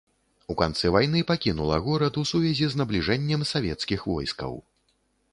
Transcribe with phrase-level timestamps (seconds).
[0.51, 4.57] У канцы вайны пакінула горад у сувязі з набліжэннем савецкіх войскаў.